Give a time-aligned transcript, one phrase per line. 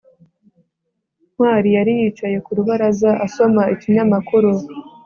[1.31, 4.49] ntwali yari yicaye ku rubaraza, asoma ikinyamakuru